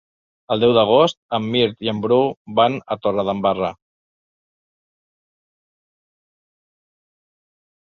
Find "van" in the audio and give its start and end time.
2.61-2.79